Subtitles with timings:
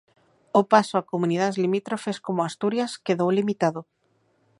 [0.59, 3.81] O paso a comunidades limítrofes como Asturias quedou limitado.